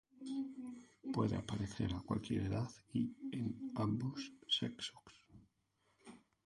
[1.13, 5.27] Puede aparecer a cualquier edad y en ambos sexos.